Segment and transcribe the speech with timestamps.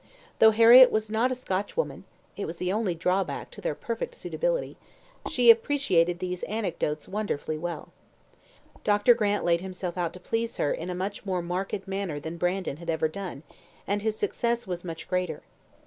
[0.39, 2.05] Though Harriett was not a Scotchwoman
[2.35, 4.75] (it was the only drawback to their perfect suitability),
[5.29, 7.89] she appreciated these anecdotes wonderfully well.
[8.83, 9.13] Dr.
[9.13, 12.77] Grant laid himself out to please her in a much more marked manner than Brandon
[12.77, 13.43] had ever done,
[13.85, 15.43] and his success was much greater.